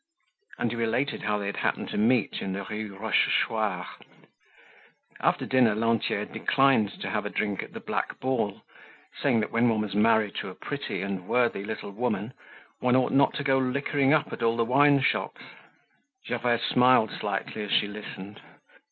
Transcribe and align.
And 0.57 0.71
he 0.71 0.75
related 0.77 1.21
how 1.21 1.37
they 1.37 1.51
happened 1.51 1.89
to 1.89 1.97
meet 1.99 2.41
in 2.41 2.53
the 2.53 2.63
Rue 2.63 2.97
Rochechouart. 2.97 3.85
After 5.19 5.45
dinner 5.45 5.75
Lantier 5.75 6.17
had 6.21 6.33
declined 6.33 6.99
to 7.01 7.09
have 7.11 7.23
a 7.23 7.29
drink 7.29 7.61
at 7.61 7.73
the 7.73 7.79
"Black 7.81 8.19
Ball," 8.19 8.63
saying 9.21 9.41
that 9.41 9.51
when 9.51 9.69
one 9.69 9.81
was 9.81 9.93
married 9.93 10.33
to 10.39 10.49
a 10.49 10.55
pretty 10.55 11.03
and 11.03 11.27
worthy 11.27 11.63
little 11.63 11.91
woman, 11.91 12.33
one 12.79 12.95
ought 12.95 13.11
not 13.11 13.35
to 13.35 13.43
go 13.43 13.59
liquoring 13.59 14.11
up 14.11 14.33
at 14.33 14.41
all 14.41 14.57
the 14.57 14.65
wineshops. 14.65 15.41
Gervaise 16.27 16.63
smiled 16.63 17.11
slightly 17.11 17.61
as 17.61 17.71
she 17.71 17.87
listened. 17.87 18.41